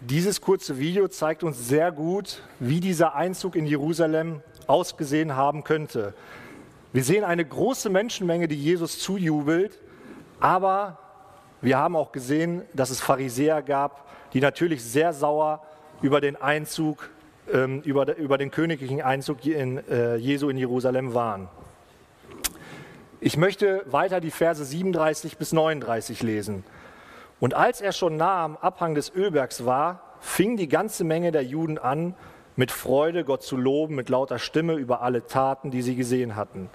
Dieses 0.02 0.42
kurze 0.42 0.78
Video 0.78 1.08
zeigt 1.08 1.42
uns 1.42 1.68
sehr 1.68 1.90
gut, 1.90 2.42
wie 2.60 2.80
dieser 2.80 3.14
Einzug 3.14 3.56
in 3.56 3.66
Jerusalem 3.66 4.42
ausgesehen 4.66 5.36
haben 5.36 5.64
könnte. 5.64 6.12
Wir 6.92 7.04
sehen 7.04 7.22
eine 7.22 7.44
große 7.44 7.90
Menschenmenge, 7.90 8.48
die 8.48 8.56
Jesus 8.56 8.98
zujubelt, 8.98 9.78
aber 10.40 10.98
wir 11.60 11.76
haben 11.76 11.94
auch 11.96 12.12
gesehen, 12.12 12.62
dass 12.72 12.88
es 12.88 13.00
Pharisäer 13.00 13.60
gab, 13.60 14.08
die 14.32 14.40
natürlich 14.40 14.82
sehr 14.82 15.12
sauer 15.12 15.62
über 16.00 16.22
den 16.22 16.36
Einzug, 16.36 17.10
ähm, 17.52 17.82
über, 17.82 18.16
über, 18.16 18.38
den 18.38 18.50
königlichen 18.50 19.02
Einzug 19.02 19.44
in, 19.44 19.86
äh, 19.88 20.16
Jesu 20.16 20.48
in 20.48 20.56
Jerusalem 20.56 21.12
waren. 21.12 21.48
Ich 23.20 23.36
möchte 23.36 23.82
weiter 23.86 24.20
die 24.20 24.30
Verse 24.30 24.64
37 24.64 25.36
bis 25.36 25.52
39 25.52 26.22
lesen. 26.22 26.64
Und 27.38 27.52
als 27.52 27.82
er 27.82 27.92
schon 27.92 28.16
nah 28.16 28.44
am 28.44 28.56
Abhang 28.56 28.94
des 28.94 29.12
Ölbergs 29.14 29.66
war, 29.66 30.16
fing 30.20 30.56
die 30.56 30.68
ganze 30.68 31.04
Menge 31.04 31.32
der 31.32 31.44
Juden 31.44 31.76
an, 31.76 32.14
mit 32.58 32.72
Freude 32.72 33.22
Gott 33.22 33.44
zu 33.44 33.56
loben, 33.56 33.94
mit 33.94 34.08
lauter 34.08 34.40
Stimme 34.40 34.74
über 34.74 35.00
alle 35.00 35.24
Taten, 35.24 35.70
die 35.70 35.80
sie 35.80 35.94
gesehen 35.94 36.34
hatten. 36.34 36.68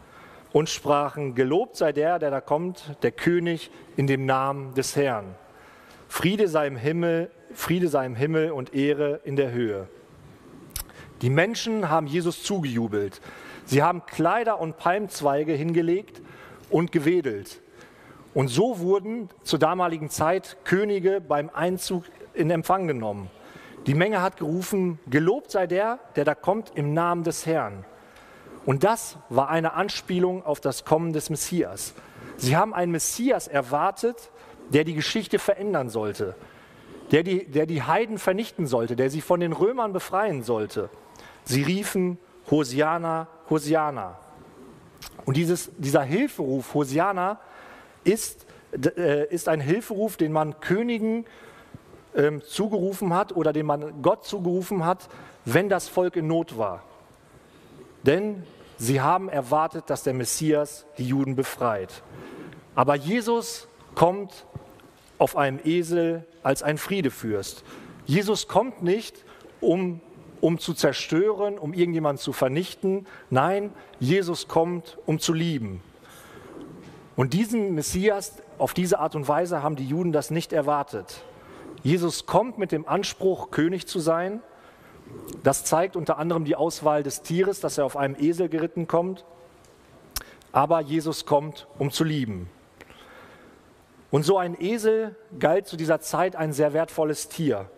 Und 0.53 0.69
sprachen, 0.69 1.35
gelobt 1.35 1.75
sei 1.75 1.91
der, 1.91 2.19
der 2.19 2.31
da 2.31 2.39
kommt, 2.39 2.95
der 3.03 3.11
König 3.11 3.69
in 3.97 4.07
dem 4.07 4.25
Namen 4.25 4.73
des 4.75 4.95
Herrn. 4.95 5.35
Friede 6.07 6.47
sei 6.47 6.67
im 6.67 6.77
Himmel, 6.77 7.29
Friede 7.53 7.89
sei 7.89 8.05
im 8.05 8.15
Himmel 8.15 8.51
und 8.51 8.73
Ehre 8.73 9.19
in 9.25 9.35
der 9.35 9.51
Höhe. 9.51 9.89
Die 11.21 11.29
Menschen 11.29 11.89
haben 11.89 12.07
Jesus 12.07 12.43
zugejubelt. 12.43 13.19
Sie 13.65 13.83
haben 13.83 14.05
Kleider 14.05 14.61
und 14.61 14.77
Palmzweige 14.77 15.51
hingelegt 15.51 16.21
und 16.69 16.93
gewedelt. 16.93 17.61
Und 18.33 18.47
so 18.47 18.79
wurden 18.79 19.27
zur 19.43 19.59
damaligen 19.59 20.09
Zeit 20.09 20.55
Könige 20.63 21.19
beim 21.19 21.49
Einzug 21.53 22.05
in 22.33 22.51
Empfang 22.51 22.87
genommen. 22.87 23.29
Die 23.85 23.95
Menge 23.95 24.21
hat 24.21 24.37
gerufen, 24.37 24.99
gelobt 25.07 25.51
sei 25.51 25.67
der, 25.67 25.99
der 26.15 26.23
da 26.23 26.35
kommt 26.35 26.71
im 26.75 26.93
Namen 26.93 27.23
des 27.23 27.45
Herrn. 27.45 27.85
Und 28.65 28.83
das 28.83 29.17
war 29.29 29.49
eine 29.49 29.73
Anspielung 29.73 30.45
auf 30.45 30.61
das 30.61 30.85
Kommen 30.85 31.11
des 31.11 31.29
Messias. 31.29 31.93
Sie 32.37 32.55
haben 32.55 32.73
einen 32.73 32.93
Messias 32.93 33.47
erwartet, 33.47 34.31
der 34.69 34.85
die 34.85 34.93
Geschichte 34.93 35.37
verändern 35.37 35.89
sollte, 35.89 36.35
der 37.11 37.23
die, 37.23 37.45
der 37.45 37.65
die 37.65 37.83
Heiden 37.83 38.17
vernichten 38.17 38.67
sollte, 38.67 38.95
der 38.95 39.09
sie 39.09 39.19
von 39.19 39.41
den 39.41 39.51
Römern 39.51 39.91
befreien 39.91 40.43
sollte. 40.43 40.89
Sie 41.43 41.61
riefen 41.61 42.17
Hosiana, 42.49 43.27
Hosiana. 43.49 44.17
Und 45.25 45.35
dieses, 45.35 45.71
dieser 45.77 46.03
Hilferuf 46.03 46.73
Hosiana 46.73 47.39
ist, 48.05 48.45
äh, 48.71 49.27
ist 49.27 49.49
ein 49.49 49.59
Hilferuf, 49.59 50.15
den 50.15 50.31
man 50.31 50.59
Königen 50.61 51.25
ähm, 52.15 52.41
zugerufen 52.41 53.13
hat 53.13 53.35
oder 53.35 53.53
den 53.53 53.65
man 53.65 54.01
Gott 54.01 54.25
zugerufen 54.25 54.85
hat, 54.85 55.09
wenn 55.45 55.69
das 55.69 55.87
Volk 55.87 56.15
in 56.15 56.27
Not 56.27 56.57
war. 56.57 56.83
Denn 58.03 58.43
sie 58.77 59.01
haben 59.01 59.29
erwartet, 59.29 59.89
dass 59.89 60.03
der 60.03 60.13
Messias 60.13 60.85
die 60.97 61.07
Juden 61.07 61.35
befreit. 61.35 62.03
Aber 62.75 62.95
Jesus 62.95 63.67
kommt 63.95 64.45
auf 65.17 65.37
einem 65.37 65.59
Esel 65.63 66.25
als 66.41 66.63
ein 66.63 66.77
Friedefürst. 66.77 67.63
Jesus 68.05 68.47
kommt 68.47 68.83
nicht, 68.83 69.23
um, 69.61 70.01
um 70.41 70.59
zu 70.59 70.73
zerstören, 70.73 71.57
um 71.57 71.73
irgendjemanden 71.73 72.21
zu 72.21 72.33
vernichten. 72.33 73.07
Nein, 73.29 73.71
Jesus 73.99 74.47
kommt, 74.47 74.97
um 75.05 75.19
zu 75.19 75.33
lieben. 75.33 75.81
Und 77.15 77.33
diesen 77.33 77.75
Messias, 77.75 78.33
auf 78.57 78.73
diese 78.73 78.99
Art 78.99 79.15
und 79.15 79.27
Weise 79.27 79.63
haben 79.63 79.75
die 79.75 79.87
Juden 79.87 80.11
das 80.11 80.31
nicht 80.31 80.51
erwartet. 80.51 81.23
Jesus 81.83 82.25
kommt 82.25 82.57
mit 82.57 82.71
dem 82.71 82.87
Anspruch, 82.87 83.51
König 83.51 83.87
zu 83.87 83.99
sein. 83.99 84.41
Das 85.43 85.65
zeigt 85.65 85.97
unter 85.97 86.17
anderem 86.17 86.45
die 86.45 86.55
Auswahl 86.55 87.03
des 87.03 87.21
Tieres, 87.21 87.59
dass 87.59 87.77
er 87.77 87.85
auf 87.85 87.97
einem 87.97 88.15
Esel 88.17 88.47
geritten 88.47 88.87
kommt. 88.87 89.25
Aber 90.53 90.79
Jesus 90.79 91.25
kommt, 91.25 91.67
um 91.77 91.91
zu 91.91 92.05
lieben. 92.05 92.49
Und 94.11 94.23
so 94.23 94.37
ein 94.37 94.55
Esel 94.59 95.15
galt 95.39 95.67
zu 95.67 95.75
dieser 95.75 95.99
Zeit 95.99 96.35
ein 96.35 96.53
sehr 96.53 96.71
wertvolles 96.71 97.27
Tier. 97.27 97.69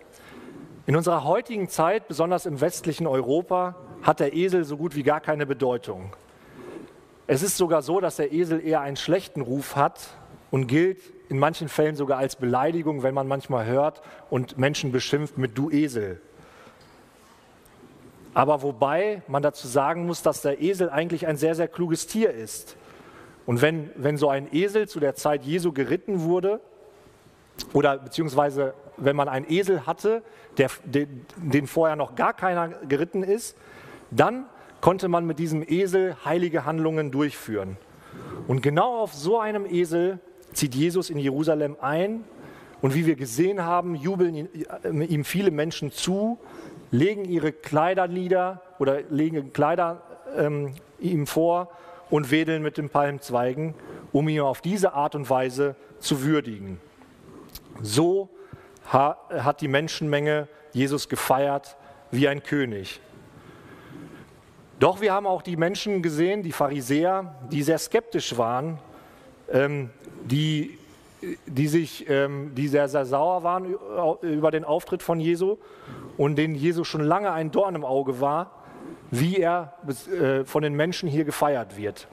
In 0.85 0.95
unserer 0.95 1.24
heutigen 1.24 1.67
Zeit, 1.67 2.07
besonders 2.07 2.45
im 2.45 2.62
westlichen 2.62 3.07
Europa, 3.07 3.75
hat 4.03 4.19
der 4.19 4.35
Esel 4.35 4.65
so 4.65 4.77
gut 4.77 4.95
wie 4.95 5.01
gar 5.01 5.19
keine 5.19 5.47
Bedeutung. 5.47 6.13
Es 7.25 7.41
ist 7.41 7.57
sogar 7.57 7.81
so, 7.81 8.00
dass 8.00 8.17
der 8.17 8.31
Esel 8.31 8.63
eher 8.63 8.81
einen 8.81 8.97
schlechten 8.97 9.41
Ruf 9.41 9.75
hat 9.75 10.09
und 10.51 10.67
gilt 10.67 11.00
in 11.29 11.39
manchen 11.39 11.70
Fällen 11.70 11.96
sogar 11.96 12.17
als 12.17 12.36
Beleidigung, 12.36 13.03
wenn 13.03 13.13
man 13.13 13.27
manchmal 13.27 13.65
hört 13.65 14.01
und 14.29 14.58
Menschen 14.58 14.91
beschimpft 14.91 15.38
mit 15.38 15.58
du 15.58 15.70
Esel. 15.70 16.22
Aber 18.34 18.62
wobei 18.62 19.22
man 19.27 19.41
dazu 19.41 19.67
sagen 19.67 20.05
muss, 20.05 20.22
dass 20.22 20.41
der 20.41 20.62
Esel 20.62 20.89
eigentlich 20.89 21.25
ein 21.25 21.38
sehr, 21.38 21.55
sehr 21.55 21.67
kluges 21.67 22.05
Tier 22.05 22.32
ist. 22.32 22.75
Und 23.46 23.62
wenn, 23.62 23.89
wenn 23.96 24.17
so 24.17 24.29
ein 24.29 24.53
Esel 24.53 24.88
zu 24.88 25.00
der 25.00 25.15
Zeit 25.15 25.44
Jesu 25.44 25.72
geritten 25.72 26.24
wurde, 26.24 26.60
oder 27.74 27.98
beziehungsweise 27.98 28.74
wenn 28.98 29.15
man 29.15 29.29
einen 29.29 29.50
Esel 29.50 29.86
hatte, 29.86 30.22
der, 30.58 30.70
den, 30.84 31.25
den 31.38 31.67
vorher 31.67 31.96
noch 31.96 32.15
gar 32.15 32.34
keiner 32.34 32.70
geritten 32.70 33.24
ist, 33.24 33.55
dann 34.12 34.46
konnte 34.82 35.08
man 35.08 35.25
mit 35.25 35.39
diesem 35.39 35.63
Esel 35.67 36.15
heilige 36.25 36.65
Handlungen 36.65 37.12
durchführen. 37.12 37.77
Und 38.48 38.62
genau 38.62 39.00
auf 39.00 39.13
so 39.13 39.39
einem 39.39 39.65
Esel 39.65 40.20
zieht 40.55 40.75
Jesus 40.75 41.09
in 41.09 41.17
Jerusalem 41.17 41.77
ein. 41.81 42.24
Und 42.81 42.93
wie 42.95 43.05
wir 43.05 43.15
gesehen 43.15 43.63
haben, 43.63 43.95
jubeln 43.95 44.50
ihm 44.83 45.24
viele 45.24 45.51
Menschen 45.51 45.91
zu, 45.91 46.38
legen 46.91 47.25
ihre 47.25 47.51
Kleider 47.51 48.07
nieder 48.07 48.62
oder 48.79 49.01
legen 49.09 49.53
Kleider 49.53 50.01
ähm, 50.38 50.74
ihm 51.00 51.27
vor 51.27 51.69
und 52.09 52.31
wedeln 52.31 52.62
mit 52.62 52.77
den 52.77 52.89
Palmzweigen, 52.89 53.74
um 54.12 54.27
ihn 54.29 54.41
auf 54.41 54.62
diese 54.62 54.93
Art 54.93 55.15
und 55.15 55.29
Weise 55.29 55.75
zu 56.00 56.24
würdigen. 56.24 56.79
So 57.81 58.29
hat 58.88 59.62
die 59.62 59.67
Menschenmenge 59.67 60.47
Jesus 60.71 61.09
gefeiert 61.09 61.75
wie 62.12 62.27
ein 62.27 62.43
König. 62.43 63.01
Doch 64.79 65.01
wir 65.01 65.13
haben 65.13 65.25
auch 65.25 65.41
die 65.41 65.55
Menschen 65.55 66.01
gesehen, 66.01 66.43
die 66.43 66.51
Pharisäer, 66.51 67.35
die 67.51 67.63
sehr 67.63 67.77
skeptisch 67.79 68.38
waren, 68.38 68.77
ähm, 69.52 69.90
die, 70.24 70.78
die, 71.46 71.68
sich, 71.68 72.10
ähm, 72.10 72.54
die 72.56 72.68
sehr, 72.68 72.88
sehr 72.90 73.06
sauer 73.06 73.44
waren 73.44 73.75
über 74.22 74.52
den 74.52 74.64
Auftritt 74.64 75.04
von 75.04 75.20
Jesu 75.20 75.58
und 76.18 76.36
denen 76.36 76.56
Jesu 76.56 76.84
schon 76.84 77.02
lange 77.02 77.32
ein 77.32 77.52
Dorn 77.52 77.75
im 77.75 77.86
Auge 77.86 78.22
war, 78.22 78.64
wie 79.12 79.38
er 79.38 79.74
äh, 80.12 80.44
von 80.46 80.64
den 80.64 80.74
Menschen 80.74 81.10
hier 81.10 81.25
gefeiert 81.25 81.78
wird. 81.78 82.08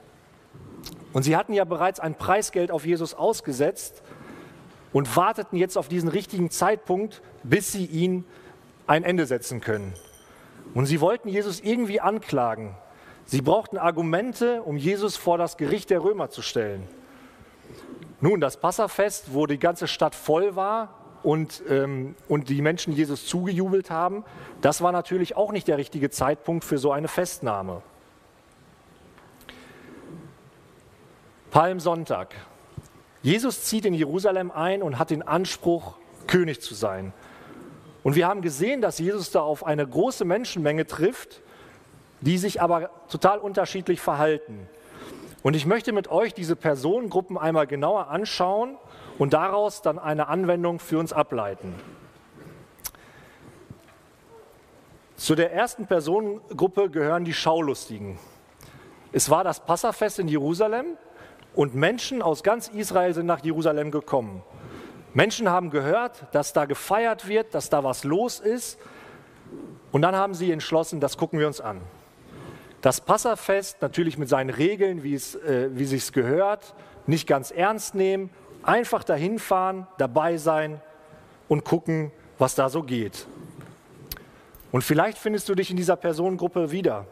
Und 1.12 1.22
sie 1.22 1.36
hatten 1.36 1.52
ja 1.52 1.64
bereits 1.64 2.00
ein 2.00 2.14
Preisgeld 2.14 2.70
auf 2.70 2.86
Jesus 2.86 3.14
ausgesetzt 3.14 4.02
und 4.92 5.14
warteten 5.16 5.58
jetzt 5.58 5.76
auf 5.76 5.88
diesen 5.88 6.08
richtigen 6.08 6.50
Zeitpunkt, 6.50 7.22
bis 7.42 7.72
sie 7.72 7.86
ihn 7.86 8.24
ein 8.86 9.04
Ende 9.04 9.26
setzen 9.26 9.60
können. 9.60 9.94
Und 10.74 10.86
sie 10.86 11.00
wollten 11.00 11.28
Jesus 11.28 11.60
irgendwie 11.60 12.00
anklagen. 12.00 12.74
Sie 13.26 13.42
brauchten 13.42 13.78
Argumente, 13.78 14.62
um 14.62 14.76
Jesus 14.76 15.16
vor 15.16 15.38
das 15.38 15.56
Gericht 15.56 15.90
der 15.90 16.02
Römer 16.02 16.30
zu 16.30 16.42
stellen. 16.42 16.86
Nun, 18.22 18.40
das 18.40 18.56
Passafest, 18.56 19.34
wo 19.34 19.46
die 19.46 19.58
ganze 19.58 19.88
Stadt 19.88 20.14
voll 20.14 20.54
war 20.54 20.94
und, 21.24 21.60
ähm, 21.68 22.14
und 22.28 22.48
die 22.48 22.62
Menschen 22.62 22.92
Jesus 22.92 23.26
zugejubelt 23.26 23.90
haben, 23.90 24.24
das 24.60 24.80
war 24.80 24.92
natürlich 24.92 25.36
auch 25.36 25.50
nicht 25.50 25.66
der 25.66 25.76
richtige 25.76 26.08
Zeitpunkt 26.08 26.64
für 26.64 26.78
so 26.78 26.92
eine 26.92 27.08
Festnahme. 27.08 27.82
Palmsonntag. 31.50 32.36
Jesus 33.22 33.64
zieht 33.64 33.84
in 33.86 33.92
Jerusalem 33.92 34.52
ein 34.52 34.84
und 34.84 35.00
hat 35.00 35.10
den 35.10 35.22
Anspruch, 35.22 35.96
König 36.28 36.62
zu 36.62 36.74
sein. 36.74 37.12
Und 38.04 38.14
wir 38.14 38.28
haben 38.28 38.40
gesehen, 38.40 38.80
dass 38.80 39.00
Jesus 39.00 39.32
da 39.32 39.40
auf 39.40 39.66
eine 39.66 39.84
große 39.84 40.24
Menschenmenge 40.24 40.86
trifft, 40.86 41.42
die 42.20 42.38
sich 42.38 42.62
aber 42.62 42.90
total 43.08 43.40
unterschiedlich 43.40 44.00
verhalten. 44.00 44.68
Und 45.42 45.54
ich 45.54 45.66
möchte 45.66 45.92
mit 45.92 46.08
euch 46.08 46.34
diese 46.34 46.54
Personengruppen 46.54 47.36
einmal 47.36 47.66
genauer 47.66 48.08
anschauen 48.08 48.76
und 49.18 49.32
daraus 49.32 49.82
dann 49.82 49.98
eine 49.98 50.28
Anwendung 50.28 50.78
für 50.78 50.98
uns 50.98 51.12
ableiten. 51.12 51.74
Zu 55.16 55.34
der 55.34 55.52
ersten 55.52 55.86
Personengruppe 55.86 56.90
gehören 56.90 57.24
die 57.24 57.32
Schaulustigen. 57.32 58.18
Es 59.12 59.30
war 59.30 59.44
das 59.44 59.64
Passafest 59.64 60.18
in 60.18 60.28
Jerusalem 60.28 60.96
und 61.54 61.74
Menschen 61.74 62.22
aus 62.22 62.42
ganz 62.42 62.68
Israel 62.68 63.14
sind 63.14 63.26
nach 63.26 63.44
Jerusalem 63.44 63.90
gekommen. 63.90 64.42
Menschen 65.14 65.50
haben 65.50 65.70
gehört, 65.70 66.24
dass 66.32 66.52
da 66.52 66.64
gefeiert 66.64 67.28
wird, 67.28 67.54
dass 67.54 67.68
da 67.68 67.84
was 67.84 68.04
los 68.04 68.40
ist. 68.40 68.78
Und 69.90 70.02
dann 70.02 70.16
haben 70.16 70.34
sie 70.34 70.50
entschlossen, 70.50 71.00
das 71.00 71.18
gucken 71.18 71.38
wir 71.38 71.46
uns 71.46 71.60
an. 71.60 71.82
Das 72.82 73.00
Passafest 73.00 73.80
natürlich 73.80 74.18
mit 74.18 74.28
seinen 74.28 74.50
Regeln, 74.50 75.04
wie 75.04 75.14
es 75.14 75.36
äh, 75.36 75.70
wie 75.72 75.84
sich's 75.84 76.12
gehört, 76.12 76.74
nicht 77.06 77.28
ganz 77.28 77.52
ernst 77.52 77.94
nehmen, 77.94 78.28
einfach 78.64 79.04
dahin 79.04 79.38
fahren, 79.38 79.86
dabei 79.98 80.36
sein 80.36 80.80
und 81.48 81.64
gucken, 81.64 82.10
was 82.38 82.56
da 82.56 82.68
so 82.68 82.82
geht. 82.82 83.26
Und 84.72 84.82
vielleicht 84.82 85.18
findest 85.18 85.48
du 85.48 85.54
dich 85.54 85.70
in 85.70 85.76
dieser 85.76 85.96
Personengruppe 85.96 86.72
wieder. 86.72 87.06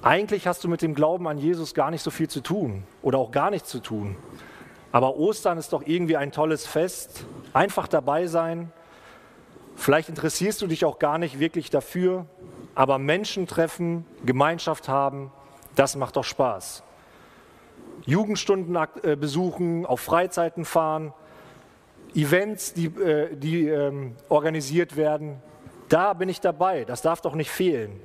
Eigentlich 0.00 0.46
hast 0.46 0.64
du 0.64 0.68
mit 0.68 0.80
dem 0.80 0.94
Glauben 0.94 1.28
an 1.28 1.36
Jesus 1.36 1.74
gar 1.74 1.90
nicht 1.90 2.02
so 2.02 2.10
viel 2.10 2.28
zu 2.28 2.40
tun 2.40 2.84
oder 3.02 3.18
auch 3.18 3.30
gar 3.30 3.50
nichts 3.50 3.68
zu 3.68 3.78
tun. 3.78 4.16
Aber 4.90 5.16
Ostern 5.16 5.58
ist 5.58 5.72
doch 5.72 5.82
irgendwie 5.86 6.16
ein 6.16 6.32
tolles 6.32 6.66
Fest. 6.66 7.24
Einfach 7.52 7.88
dabei 7.88 8.26
sein. 8.26 8.72
Vielleicht 9.76 10.08
interessierst 10.08 10.62
du 10.62 10.66
dich 10.66 10.84
auch 10.84 10.98
gar 10.98 11.18
nicht 11.18 11.38
wirklich 11.38 11.68
dafür, 11.68 12.26
aber 12.74 12.98
Menschen 12.98 13.46
treffen, 13.46 14.06
Gemeinschaft 14.24 14.88
haben, 14.88 15.30
das 15.74 15.96
macht 15.96 16.16
doch 16.16 16.24
Spaß. 16.24 16.82
Jugendstunden 18.04 18.76
äh, 19.02 19.16
besuchen, 19.16 19.86
auf 19.86 20.00
Freizeiten 20.00 20.64
fahren, 20.64 21.12
Events, 22.14 22.74
die, 22.74 22.86
äh, 22.86 23.34
die 23.36 23.68
ähm, 23.68 24.16
organisiert 24.28 24.96
werden, 24.96 25.40
da 25.88 26.14
bin 26.14 26.28
ich 26.28 26.40
dabei. 26.40 26.84
Das 26.84 27.02
darf 27.02 27.20
doch 27.20 27.34
nicht 27.34 27.50
fehlen. 27.50 28.00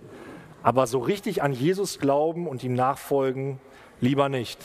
Aber 0.64 0.88
so 0.88 1.00
richtig 1.00 1.42
an 1.42 1.54
Jesus 1.54 2.00
glauben 2.00 2.48
und 2.48 2.64
ihm 2.64 2.74
nachfolgen, 2.74 3.60
lieber 4.02 4.30
nicht. 4.30 4.60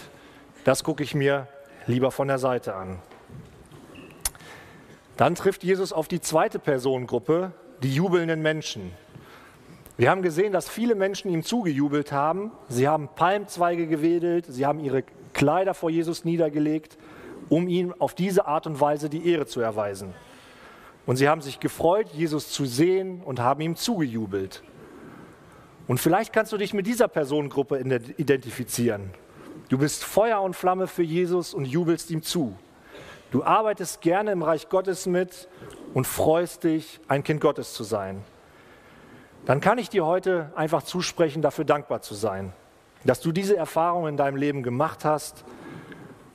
Das 0.65 0.85
gucke 0.85 1.03
ich 1.03 1.15
mir 1.15 1.47
lieber 1.87 2.11
von 2.11 2.29
der 2.29 2.39
Seite 2.39 2.75
an. 2.75 2.99
Dann 5.17 5.35
trifft 5.35 5.63
Jesus 5.63 5.93
auf 5.93 6.09
die 6.09 6.21
zweite 6.21 6.59
Personengruppe, 6.59 7.53
die 7.83 7.95
jubelnden 7.95 8.43
Menschen. 8.43 8.93
Wir 9.99 10.11
haben 10.11 10.23
gesehen, 10.23 10.53
dass 10.53 10.69
viele 10.69 10.95
Menschen 10.95 11.31
ihm 11.31 11.43
zugejubelt 11.43 12.13
haben. 12.13 12.51
Sie 12.69 12.89
haben 12.89 13.09
Palmzweige 13.15 13.87
gewedelt, 13.87 14.47
sie 14.49 14.65
haben 14.65 14.81
ihre 14.81 15.05
Kleider 15.35 15.75
vor 15.75 15.91
Jesus 15.91 16.25
niedergelegt, 16.25 16.97
um 17.49 17.69
ihm 17.69 17.95
auf 17.99 18.15
diese 18.15 18.47
Art 18.47 18.67
und 18.67 18.81
Weise 18.81 19.11
die 19.11 19.29
Ehre 19.29 19.47
zu 19.47 19.61
erweisen. 19.61 20.15
Und 21.05 21.17
sie 21.17 21.29
haben 21.29 21.43
sich 21.43 21.61
gefreut, 21.61 22.09
Jesus 22.13 22.51
zu 22.51 22.65
sehen 22.65 23.21
und 23.23 23.41
haben 23.41 23.61
ihm 23.61 23.77
zugejubelt. 23.77 24.63
Und 25.89 25.99
vielleicht 25.99 26.33
kannst 26.33 26.53
du 26.53 26.57
dich 26.57 26.73
mit 26.73 26.87
dieser 26.87 27.09
Personengruppe 27.09 27.79
identifizieren. 28.17 29.11
Du 29.69 29.79
bist 29.79 30.05
Feuer 30.05 30.41
und 30.41 30.55
Flamme 30.55 30.87
für 30.87 31.03
Jesus 31.03 31.53
und 31.53 31.67
jubelst 31.67 32.11
ihm 32.11 32.23
zu. 32.23 32.57
Du 33.31 33.43
arbeitest 33.43 34.01
gerne 34.01 34.33
im 34.33 34.43
Reich 34.43 34.69
Gottes 34.69 35.07
mit 35.07 35.49
und 35.93 36.07
freust 36.07 36.65
dich, 36.65 37.01
ein 37.09 37.25
Kind 37.25 37.41
Gottes 37.41 37.75
zu 37.75 37.83
sein. 37.83 38.23
Dann 39.45 39.61
kann 39.61 39.79
ich 39.79 39.89
dir 39.89 40.07
heute 40.07 40.53
einfach 40.55 40.85
zusprechen, 40.85 41.43
dafür 41.43 41.65
dankbar 41.65 42.01
zu 42.01 42.15
sein, 42.15 42.53
dass 43.05 43.21
du 43.21 43.33
diese 43.33 43.57
Erfahrung 43.57 44.07
in 44.07 44.17
deinem 44.17 44.37
Leben 44.37 44.63
gemacht 44.63 45.05
hast. 45.05 45.45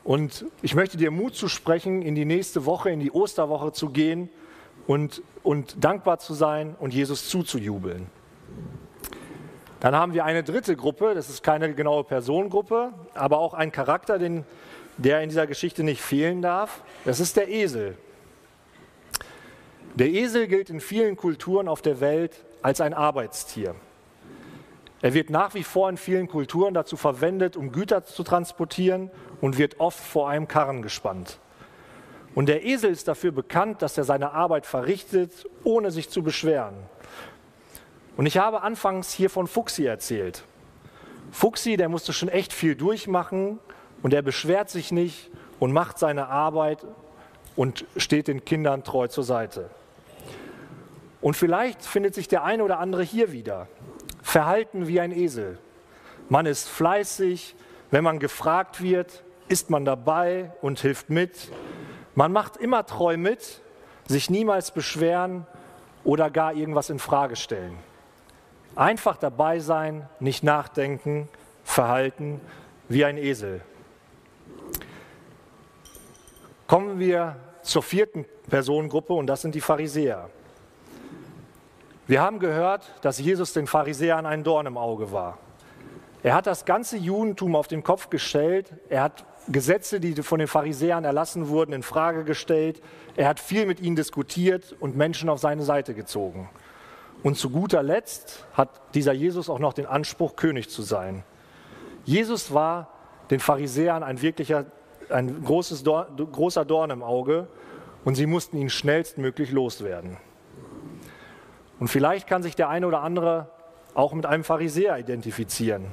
Und 0.04 0.46
ich 0.62 0.76
möchte 0.76 0.98
dir 0.98 1.10
Mut 1.10 1.36
zu 1.36 1.48
sprechen, 1.48 2.02
in 2.02 2.16
die 2.16 2.26
nächste 2.26 2.66
Woche, 2.66 2.90
in 2.90 3.00
die 3.00 3.12
Osterwoche 3.12 3.72
zu 3.72 3.90
gehen 3.90 4.30
und, 4.88 5.22
und 5.44 5.84
dankbar 5.84 6.20
zu 6.20 6.34
sein 6.34 6.76
und 6.80 6.94
Jesus 6.94 7.30
zuzujubeln. 7.30 8.08
Dann 9.80 9.96
haben 9.96 10.14
wir 10.14 10.26
eine 10.26 10.44
dritte 10.44 10.76
Gruppe, 10.76 11.14
das 11.14 11.30
ist 11.30 11.44
keine 11.44 11.74
genaue 11.74 12.04
Personengruppe, 12.04 12.92
aber 13.14 13.38
auch 13.38 13.54
ein 13.54 13.72
Charakter, 13.72 14.18
den, 14.18 14.44
der 14.98 15.22
in 15.22 15.30
dieser 15.30 15.48
Geschichte 15.48 15.84
nicht 15.84 16.02
fehlen 16.02 16.42
darf. 16.42 16.82
Das 17.06 17.20
ist 17.20 17.38
der 17.38 17.48
Esel. 17.48 17.98
Der 19.96 20.10
Esel 20.10 20.48
gilt 20.48 20.70
in 20.70 20.82
vielen 20.82 21.16
Kulturen 21.16 21.68
auf 21.68 21.82
der 21.82 22.02
Welt 22.02 22.44
als 22.62 22.82
ein 22.82 22.94
Arbeitstier. 22.94 23.76
Er 25.02 25.14
wird 25.14 25.30
nach 25.30 25.54
wie 25.54 25.64
vor 25.64 25.90
in 25.90 25.98
vielen 25.98 26.28
Kulturen 26.28 26.74
dazu 26.74 26.98
verwendet, 26.98 27.56
um 27.56 27.72
Güter 27.72 28.04
zu 28.04 28.24
transportieren 28.24 29.12
und 29.42 29.58
wird 29.58 29.80
oft 29.80 30.00
vor 30.00 30.30
einem 30.30 30.48
Karren 30.48 30.82
gespannt. 30.82 31.40
Und 32.34 32.48
der 32.48 32.66
Esel 32.66 32.92
ist 32.92 33.08
dafür 33.08 33.31
bekannt, 33.31 33.81
dass 33.81 33.98
er 33.98 34.03
seine 34.03 34.31
Arbeit 34.31 34.66
verrichtet, 34.66 35.48
ohne 35.64 35.92
sich 35.92 36.10
zu 36.10 36.24
beschweren. 36.24 36.75
Und 38.16 38.25
ich 38.25 38.38
habe 38.38 38.64
anfangs 38.64 39.14
hier 39.14 39.29
von 39.29 39.48
Fuchsi 39.48 39.86
erzählt. 39.86 40.44
Fuchsi, 41.31 41.77
der 41.77 41.90
musste 41.90 42.14
schon 42.14 42.29
echt 42.29 42.53
viel 42.53 42.75
durchmachen 42.75 43.60
und 44.01 44.14
er 44.14 44.22
beschwert 44.22 44.70
sich 44.70 44.92
nicht 44.92 45.29
und 45.60 45.72
macht 45.72 46.00
seine 46.00 46.27
Arbeit 46.27 46.86
und 47.55 47.86
steht 47.98 48.27
den 48.27 48.46
Kindern 48.46 48.84
treu 48.84 49.08
zur 49.08 49.24
Seite. 49.24 49.70
Und 51.22 51.36
vielleicht 51.36 51.84
findet 51.84 52.14
sich 52.14 52.27
der 52.27 52.44
eine 52.44 52.64
oder 52.64 52.80
andere 52.80 53.03
hier 53.03 53.32
wieder. 53.32 53.68
Verhalten 54.22 54.88
wie 54.88 55.00
ein 55.00 55.12
Esel. 55.12 55.58
Man 56.30 56.46
ist 56.46 56.68
fleißig, 56.68 57.56
wenn 57.92 58.03
man 58.03 58.20
gefragt 58.20 58.82
wird, 58.82 59.24
ist 59.48 59.70
man 59.70 59.86
dabei 59.86 60.51
und 60.62 60.80
hilft 60.80 61.10
mit. 61.10 61.51
Man 62.16 62.34
macht 62.34 62.58
immer 62.58 62.86
treu 62.86 63.18
mit, 63.18 63.62
sich 64.08 64.30
niemals 64.30 64.72
beschweren 64.72 65.48
oder 66.03 66.30
gar 66.30 66.53
irgendwas 66.53 66.90
in 66.90 67.00
Frage 67.00 67.36
stellen. 67.36 67.77
Einfach 68.75 69.18
dabei 69.18 69.60
sein, 69.60 70.08
nicht 70.20 70.44
nachdenken, 70.44 71.30
verhalten 71.64 72.42
wie 72.90 73.06
ein 73.06 73.18
Esel. 73.18 73.62
Kommen 76.68 77.00
wir 77.00 77.38
zur 77.62 77.82
vierten 77.82 78.25
Personengruppe 78.50 79.14
und 79.14 79.27
das 79.27 79.42
sind 79.42 79.56
die 79.56 79.62
Pharisäer. 79.62 80.30
Wir 82.07 82.22
haben 82.22 82.39
gehört, 82.39 82.89
dass 83.01 83.20
Jesus 83.20 83.51
den 83.51 83.67
Pharisäern 83.67 84.25
ein 84.25 84.46
Dorn 84.46 84.65
im 84.65 84.77
Auge 84.77 85.11
war. 85.11 85.37
Er 86.24 86.35
hat 86.35 86.48
das 86.48 86.63
ganze 86.63 86.96
Judentum 86.96 87.53
auf 87.53 87.67
den 87.67 87.83
Kopf 87.83 88.09
gestellt. 88.09 88.72
Er 88.87 89.03
hat 89.03 89.25
Gesetze, 89.50 90.00
die 90.00 90.13
von 90.24 90.39
den 90.39 90.48
Pharisäern 90.48 91.03
erlassen 91.03 91.50
wurden, 91.50 91.74
in 91.74 91.83
Frage 91.83 92.24
gestellt. 92.24 92.81
Er 93.17 93.27
hat 93.27 93.41
viel 93.41 93.65
mit 93.65 93.81
ihnen 93.81 93.98
diskutiert 93.98 94.74
und 94.79 94.96
Menschen 94.96 95.27
auf 95.27 95.39
seine 95.39 95.63
Seite 95.63 95.93
gezogen. 95.93 96.50
Und 97.24 97.37
zu 97.37 97.50
guter 97.50 97.83
Letzt 97.83 98.46
hat 98.53 98.70
dieser 98.93 99.11
Jesus 99.11 99.50
auch 99.50 99.59
noch 99.59 99.74
den 99.74 99.85
Anspruch, 99.85 100.37
König 100.37 100.70
zu 100.70 100.83
sein. 100.83 101.24
Jesus 102.05 102.53
war 102.53 102.87
den 103.31 103.41
Pharisäern 103.41 104.03
ein 104.03 104.22
wirklicher, 104.22 104.65
ein 105.09 105.43
großes 105.43 105.83
Dorn, 105.83 106.07
großer 106.31 106.63
Dorn 106.63 106.89
im 106.89 107.03
Auge 107.03 107.48
und 108.05 108.15
sie 108.15 108.27
mussten 108.27 108.57
ihn 108.57 108.70
schnellstmöglich 108.70 109.51
loswerden. 109.51 110.17
Und 111.79 111.87
vielleicht 111.87 112.27
kann 112.27 112.44
sich 112.44 112.55
der 112.55 112.70
eine 112.70 112.87
oder 112.87 113.01
andere 113.01 113.50
auch 113.94 114.13
mit 114.13 114.25
einem 114.25 114.44
Pharisäer 114.44 114.98
identifizieren. 114.98 115.85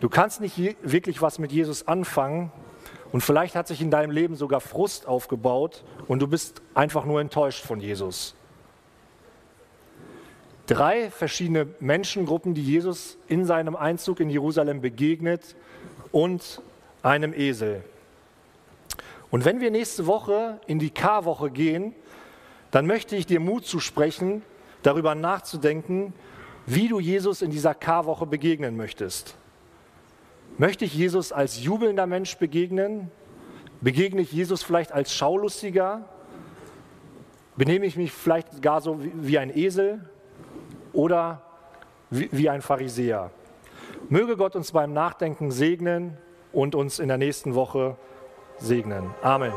Du 0.00 0.08
kannst 0.08 0.40
nicht 0.40 0.58
wirklich 0.82 1.22
was 1.22 1.38
mit 1.38 1.52
Jesus 1.52 1.86
anfangen 1.86 2.50
und 3.12 3.20
vielleicht 3.20 3.54
hat 3.54 3.68
sich 3.68 3.80
in 3.80 3.90
deinem 3.90 4.10
Leben 4.10 4.34
sogar 4.36 4.60
Frust 4.60 5.06
aufgebaut 5.06 5.84
und 6.08 6.20
du 6.20 6.26
bist 6.26 6.62
einfach 6.74 7.04
nur 7.04 7.20
enttäuscht 7.20 7.64
von 7.64 7.80
Jesus. 7.80 8.34
Drei 10.66 11.10
verschiedene 11.10 11.68
Menschengruppen, 11.80 12.54
die 12.54 12.62
Jesus 12.62 13.18
in 13.28 13.44
seinem 13.44 13.76
Einzug 13.76 14.20
in 14.20 14.30
Jerusalem 14.30 14.80
begegnet 14.80 15.56
und 16.10 16.62
einem 17.02 17.34
Esel. 17.34 17.84
Und 19.30 19.44
wenn 19.44 19.60
wir 19.60 19.70
nächste 19.70 20.06
Woche 20.06 20.60
in 20.66 20.78
die 20.78 20.90
Karwoche 20.90 21.50
gehen, 21.50 21.94
dann 22.70 22.86
möchte 22.86 23.16
ich 23.16 23.26
dir 23.26 23.40
Mut 23.40 23.66
zusprechen, 23.66 24.42
darüber 24.82 25.14
nachzudenken, 25.14 26.12
wie 26.66 26.88
du 26.88 27.00
Jesus 27.00 27.42
in 27.42 27.50
dieser 27.50 27.74
Karwoche 27.74 28.26
begegnen 28.26 28.76
möchtest. 28.76 29.36
Möchte 30.58 30.84
ich 30.84 30.94
Jesus 30.94 31.32
als 31.32 31.62
jubelnder 31.62 32.06
Mensch 32.06 32.36
begegnen? 32.36 33.10
Begegne 33.80 34.20
ich 34.20 34.32
Jesus 34.32 34.62
vielleicht 34.62 34.92
als 34.92 35.12
Schaulustiger? 35.14 36.04
Benehme 37.56 37.86
ich 37.86 37.96
mich 37.96 38.12
vielleicht 38.12 38.62
gar 38.62 38.80
so 38.80 38.98
wie 39.00 39.38
ein 39.38 39.54
Esel 39.56 40.08
oder 40.92 41.42
wie 42.10 42.48
ein 42.48 42.62
Pharisäer? 42.62 43.30
Möge 44.08 44.36
Gott 44.36 44.56
uns 44.56 44.72
beim 44.72 44.92
Nachdenken 44.92 45.50
segnen 45.50 46.16
und 46.52 46.74
uns 46.74 46.98
in 46.98 47.08
der 47.08 47.18
nächsten 47.18 47.54
Woche 47.54 47.96
segnen. 48.58 49.10
Amen. 49.22 49.52